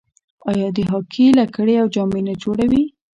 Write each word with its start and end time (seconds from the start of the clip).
آیا 0.49 0.67
د 0.77 0.79
هاکي 0.91 1.27
لکړې 1.39 1.75
او 1.81 1.87
جامې 1.95 2.21
نه 2.27 2.33
جوړوي؟ 2.41 2.83